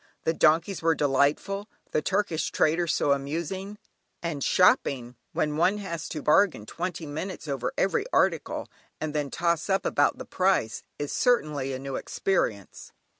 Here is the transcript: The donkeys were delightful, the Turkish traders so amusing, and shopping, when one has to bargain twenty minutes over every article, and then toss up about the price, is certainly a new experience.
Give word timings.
The 0.23 0.33
donkeys 0.33 0.81
were 0.81 0.95
delightful, 0.95 1.69
the 1.91 2.01
Turkish 2.01 2.49
traders 2.49 2.91
so 2.91 3.11
amusing, 3.11 3.77
and 4.23 4.43
shopping, 4.43 5.15
when 5.31 5.57
one 5.57 5.77
has 5.77 6.09
to 6.09 6.23
bargain 6.23 6.65
twenty 6.65 7.05
minutes 7.05 7.47
over 7.47 7.71
every 7.77 8.05
article, 8.11 8.67
and 8.99 9.13
then 9.13 9.29
toss 9.29 9.69
up 9.69 9.85
about 9.85 10.17
the 10.17 10.25
price, 10.25 10.81
is 10.97 11.11
certainly 11.13 11.71
a 11.71 11.77
new 11.77 11.97
experience. 11.97 12.91